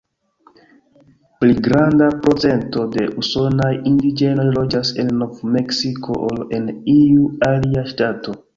Pli 1.43 1.57
granda 1.67 2.07
procento 2.23 2.87
de 2.95 3.05
usonaj 3.23 3.69
indiĝenoj 3.91 4.47
loĝas 4.57 4.95
en 5.05 5.15
Nov-Meksiko 5.21 6.19
ol 6.33 6.43
en 6.61 6.69
iu 6.99 7.31
alia 7.53 7.89
ŝtato. 7.95 8.39